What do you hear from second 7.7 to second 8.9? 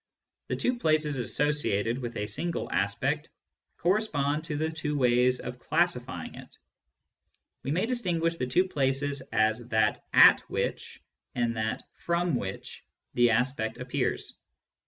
distinguish the two